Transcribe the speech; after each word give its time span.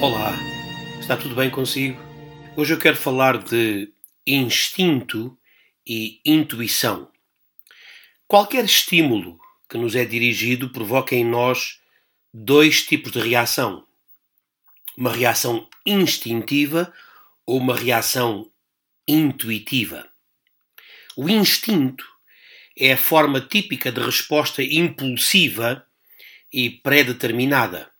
Olá, 0.00 0.32
está 1.00 1.16
tudo 1.16 1.34
bem 1.34 1.50
consigo? 1.50 2.00
Hoje 2.56 2.72
eu 2.72 2.78
quero 2.78 2.96
falar 2.96 3.42
de 3.42 3.92
instinto 4.24 5.36
e 5.84 6.20
intuição. 6.24 7.10
Qualquer 8.28 8.64
estímulo 8.64 9.40
que 9.68 9.76
nos 9.76 9.96
é 9.96 10.04
dirigido 10.04 10.70
provoca 10.70 11.16
em 11.16 11.24
nós 11.24 11.80
dois 12.32 12.84
tipos 12.86 13.10
de 13.10 13.18
reação: 13.18 13.84
uma 14.96 15.12
reação 15.12 15.68
instintiva 15.84 16.92
ou 17.44 17.58
uma 17.58 17.74
reação 17.74 18.48
intuitiva. 19.08 20.08
O 21.16 21.28
instinto 21.28 22.06
é 22.76 22.92
a 22.92 22.96
forma 22.96 23.40
típica 23.40 23.90
de 23.90 24.00
resposta 24.00 24.62
impulsiva 24.62 25.84
e 26.52 26.70
pré-determinada 26.70 27.90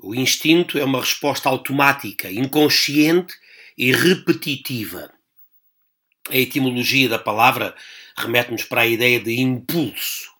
o 0.00 0.14
instinto 0.14 0.78
é 0.78 0.84
uma 0.84 1.00
resposta 1.00 1.48
automática, 1.48 2.30
inconsciente 2.30 3.34
e 3.76 3.90
repetitiva. 3.90 5.12
A 6.30 6.36
etimologia 6.36 7.08
da 7.08 7.18
palavra 7.18 7.74
remete-nos 8.18 8.64
para 8.64 8.82
a 8.82 8.86
ideia 8.86 9.20
de 9.20 9.40
impulso. 9.40 10.30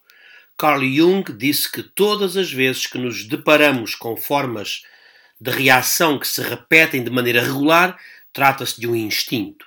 Carl 0.57 0.83
Jung 0.83 1.25
disse 1.33 1.71
que 1.71 1.83
todas 1.83 2.37
as 2.37 2.53
vezes 2.53 2.87
que 2.87 2.99
nos 2.99 3.25
deparamos 3.25 3.95
com 3.95 4.17
formas 4.17 4.83
de 5.41 5.51
reação 5.51 6.19
que 6.19 6.27
se 6.27 6.43
repetem 6.43 7.03
de 7.03 7.11
maneira 7.11 7.43
regular, 7.43 7.99
trata-se 8.33 8.81
de 8.81 8.89
um 8.89 8.97
instinto. 8.97 9.67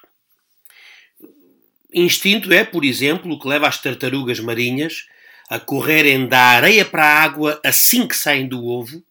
Instinto 1.94 2.52
é, 2.52 2.64
por 2.64 2.84
exemplo, 2.84 3.32
o 3.32 3.40
que 3.40 3.48
leva 3.48 3.68
as 3.68 3.82
tartarugas 3.82 4.40
marinhas 4.40 5.08
a 5.50 5.60
correrem 5.60 6.28
da 6.28 6.40
areia 6.40 6.86
para 6.86 7.06
a 7.06 7.24
água 7.24 7.60
assim 7.64 8.08
que 8.08 8.16
saem 8.16 8.48
do 8.48 8.66
ovo 8.66 9.04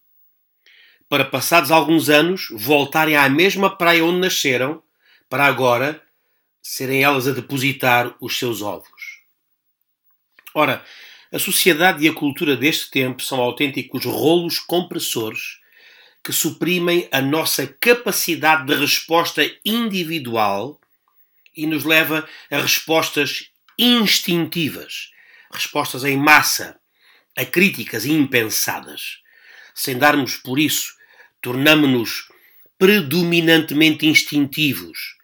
para 1.10 1.25
passados 1.25 1.72
alguns 1.72 2.08
anos 2.08 2.47
voltarem 2.53 3.16
à 3.16 3.28
mesma 3.28 3.77
praia 3.77 4.05
onde 4.05 4.20
nasceram, 4.20 4.80
para 5.28 5.44
agora 5.44 6.00
serem 6.62 7.03
elas 7.03 7.27
a 7.27 7.33
depositar 7.33 8.14
os 8.20 8.39
seus 8.39 8.62
ovos. 8.62 9.20
Ora, 10.55 10.84
a 11.33 11.39
sociedade 11.39 12.05
e 12.05 12.08
a 12.08 12.12
cultura 12.12 12.56
deste 12.56 12.91
tempo 12.91 13.22
são 13.22 13.41
autênticos 13.41 14.05
rolos 14.05 14.58
compressores 14.58 15.61
que 16.25 16.33
suprimem 16.33 17.08
a 17.11 17.20
nossa 17.20 17.66
capacidade 17.66 18.66
de 18.66 18.75
resposta 18.75 19.42
individual 19.64 20.81
e 21.56 21.66
nos 21.66 21.84
leva 21.84 22.28
a 22.50 22.58
respostas 22.58 23.50
instintivas, 23.78 25.11
respostas 25.53 26.05
em 26.05 26.16
massa, 26.16 26.78
a 27.36 27.44
críticas 27.44 28.05
impensadas, 28.05 29.20
sem 29.75 29.97
darmos 29.97 30.36
por 30.36 30.58
isso 30.58 31.00
tornamo-nos 31.41 32.28
predominantemente 32.78 34.06
instintivos. 34.06 35.16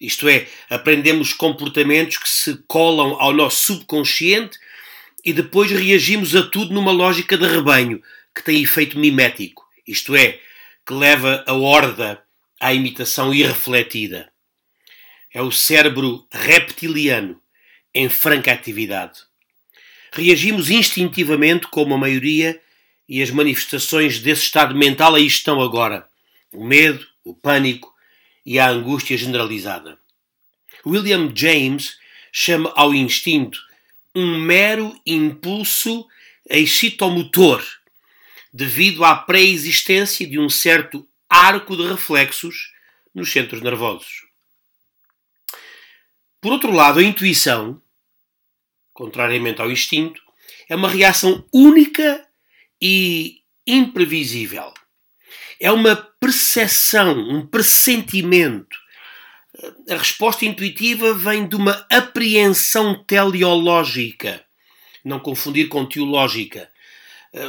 Isto 0.00 0.28
é, 0.28 0.48
aprendemos 0.70 1.34
comportamentos 1.34 2.16
que 2.16 2.28
se 2.28 2.56
colam 2.66 3.16
ao 3.20 3.32
nosso 3.32 3.66
subconsciente 3.66 4.58
e 5.24 5.32
depois 5.32 5.70
reagimos 5.70 6.34
a 6.34 6.42
tudo 6.42 6.72
numa 6.72 6.90
lógica 6.90 7.36
de 7.36 7.46
rebanho, 7.46 8.02
que 8.34 8.42
tem 8.42 8.62
efeito 8.62 8.98
mimético, 8.98 9.66
isto 9.86 10.16
é, 10.16 10.40
que 10.86 10.94
leva 10.94 11.44
a 11.46 11.52
horda 11.52 12.22
à 12.58 12.72
imitação 12.72 13.34
irrefletida. 13.34 14.30
É 15.32 15.42
o 15.42 15.52
cérebro 15.52 16.26
reptiliano 16.32 17.40
em 17.94 18.08
franca 18.08 18.52
atividade. 18.52 19.20
Reagimos 20.12 20.70
instintivamente 20.70 21.66
como 21.68 21.94
a 21.94 21.98
maioria 21.98 22.60
e 23.08 23.22
as 23.22 23.30
manifestações 23.30 24.18
desse 24.18 24.42
estado 24.42 24.74
mental 24.74 25.14
aí 25.14 25.26
estão 25.26 25.60
agora: 25.60 26.08
o 26.52 26.64
medo, 26.64 27.06
o 27.22 27.34
pânico 27.34 27.89
e 28.50 28.58
a 28.58 28.68
angústia 28.68 29.16
generalizada. 29.16 29.96
William 30.84 31.32
James 31.32 31.96
chama 32.32 32.72
ao 32.74 32.92
instinto 32.92 33.60
um 34.12 34.40
mero 34.40 35.00
impulso 35.06 36.04
excitomotor, 36.48 37.64
devido 38.52 39.04
à 39.04 39.14
pré-existência 39.14 40.26
de 40.26 40.36
um 40.36 40.48
certo 40.48 41.06
arco 41.28 41.76
de 41.76 41.86
reflexos 41.86 42.72
nos 43.14 43.30
centros 43.30 43.62
nervosos. 43.62 44.26
Por 46.40 46.50
outro 46.50 46.72
lado, 46.72 46.98
a 46.98 47.04
intuição, 47.04 47.80
contrariamente 48.92 49.62
ao 49.62 49.70
instinto, 49.70 50.20
é 50.68 50.74
uma 50.74 50.88
reação 50.88 51.46
única 51.54 52.26
e 52.82 53.42
imprevisível. 53.64 54.74
É 55.60 55.70
uma 55.70 55.94
percepção, 55.94 57.18
um 57.18 57.46
pressentimento. 57.46 58.78
A 59.90 59.96
resposta 59.96 60.46
intuitiva 60.46 61.12
vem 61.12 61.46
de 61.46 61.54
uma 61.54 61.86
apreensão 61.90 63.04
teleológica. 63.04 64.42
Não 65.04 65.18
confundir 65.18 65.68
com 65.68 65.84
teológica. 65.84 66.70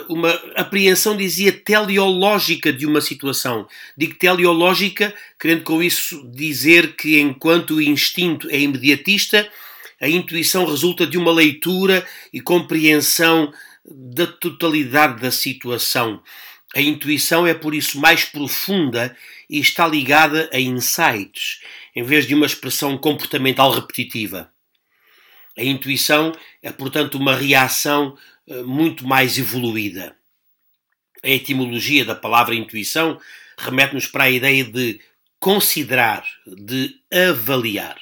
Uma 0.10 0.30
apreensão, 0.56 1.16
dizia, 1.16 1.54
teleológica 1.54 2.74
de 2.74 2.86
uma 2.86 3.00
situação. 3.00 3.66
Digo 3.98 4.16
teleológica, 4.16 5.14
querendo 5.40 5.64
com 5.64 5.82
isso 5.82 6.30
dizer 6.32 6.98
que 6.98 7.20
enquanto 7.20 7.76
o 7.76 7.82
instinto 7.82 8.50
é 8.50 8.60
imediatista, 8.60 9.50
a 10.02 10.10
intuição 10.10 10.66
resulta 10.66 11.08
de 11.08 11.18
uma 11.18 11.32
leitura 11.32 12.06
e 12.34 12.42
compreensão 12.42 13.54
da 13.86 14.28
totalidade 14.28 15.22
da 15.22 15.32
situação. 15.32 16.22
A 16.74 16.82
intuição 16.82 17.46
é 17.46 17.54
por 17.54 17.76
isso 17.76 18.00
mais 18.00 18.24
profunda 18.24 19.16
e 19.50 19.60
está 19.60 19.86
ligada 19.86 20.50
a 20.54 20.60
insights, 20.60 21.62
em 21.96 22.04
vez 22.04 22.26
de 22.26 22.34
uma 22.34 22.46
expressão 22.46 22.98
comportamental 22.98 23.72
repetitiva. 23.72 24.52
A 25.58 25.64
intuição 25.64 26.32
é, 26.62 26.72
portanto, 26.72 27.16
uma 27.16 27.36
reação 27.36 28.18
eh, 28.48 28.64
muito 28.64 29.06
mais 29.06 29.38
evoluída. 29.38 30.16
A 31.22 31.30
etimologia 31.30 32.06
da 32.06 32.16
palavra 32.16 32.56
intuição 32.56 33.20
remete-nos 33.58 34.08
para 34.08 34.24
a 34.24 34.32
ideia 34.32 34.64
de 34.64 35.02
considerar, 35.40 36.26
de 36.48 36.96
avaliar. 37.30 38.00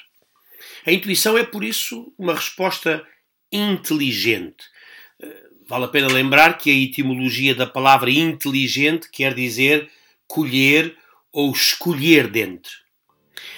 A 0.86 0.92
intuição 0.92 1.36
é, 1.36 1.42
por 1.42 1.64
isso, 1.64 2.14
uma 2.16 2.34
resposta 2.34 3.04
inteligente, 3.52 4.64
Vale 5.70 5.84
a 5.84 5.88
pena 5.88 6.08
lembrar 6.08 6.58
que 6.58 6.68
a 6.68 6.74
etimologia 6.74 7.54
da 7.54 7.64
palavra 7.64 8.10
inteligente 8.10 9.08
quer 9.08 9.32
dizer 9.32 9.88
colher 10.26 10.96
ou 11.32 11.52
escolher 11.52 12.26
dentro. 12.26 12.72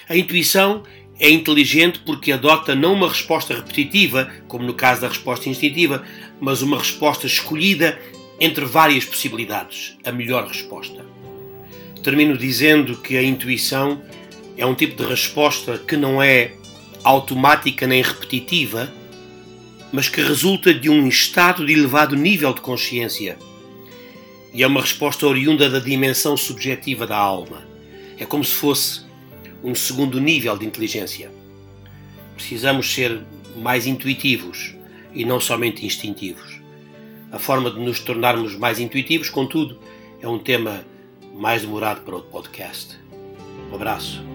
A 0.07 0.15
intuição 0.15 0.83
é 1.19 1.31
inteligente 1.31 2.01
porque 2.01 2.31
adota 2.31 2.75
não 2.75 2.93
uma 2.93 3.09
resposta 3.09 3.55
repetitiva, 3.55 4.31
como 4.47 4.63
no 4.63 4.75
caso 4.75 5.01
da 5.01 5.09
resposta 5.09 5.49
instintiva, 5.49 6.05
mas 6.39 6.61
uma 6.61 6.77
resposta 6.77 7.27
escolhida 7.27 7.99
entre 8.39 8.67
várias 8.67 9.07
possibilidades, 9.07 9.97
a 10.05 10.13
melhor 10.13 10.47
resposta. 10.47 11.07
Termino 12.03 12.37
dizendo 12.37 12.95
que 12.99 13.17
a 13.17 13.23
intuição 13.23 14.03
é 14.59 14.67
um 14.67 14.75
tipo 14.75 15.03
de 15.03 15.09
resposta 15.09 15.79
que 15.79 15.97
não 15.97 16.23
é 16.23 16.53
automática 17.03 17.87
nem 17.87 18.03
repetitiva, 18.03 18.93
mas 19.93 20.09
que 20.09 20.23
resulta 20.23 20.73
de 20.73 20.89
um 20.89 21.07
estado 21.07 21.67
de 21.67 21.73
elevado 21.73 22.17
nível 22.17 22.55
de 22.55 22.63
consciência. 22.63 23.39
E 24.53 24.63
é 24.63 24.67
uma 24.67 24.81
resposta 24.81 25.27
oriunda 25.27 25.69
da 25.69 25.79
dimensão 25.79 26.37
subjetiva 26.37 27.07
da 27.07 27.17
alma. 27.17 27.63
É 28.19 28.25
como 28.25 28.43
se 28.43 28.55
fosse 28.55 29.03
um 29.63 29.75
segundo 29.75 30.21
nível 30.21 30.57
de 30.57 30.67
inteligência. 30.67 31.31
Precisamos 32.35 32.93
ser 32.93 33.21
mais 33.57 33.87
intuitivos 33.87 34.75
e 35.15 35.25
não 35.25 35.39
somente 35.39 35.85
instintivos. 35.85 36.61
A 37.31 37.39
forma 37.39 37.71
de 37.71 37.79
nos 37.79 38.01
tornarmos 38.01 38.57
mais 38.57 38.79
intuitivos, 38.81 39.31
contudo, 39.31 39.79
é 40.21 40.29
um 40.29 40.39
tema 40.39 40.85
mais 41.35 41.63
demorado 41.63 42.03
para 42.03 42.17
o 42.17 42.23
podcast. 42.23 42.99
Um 43.71 43.75
abraço. 43.75 44.32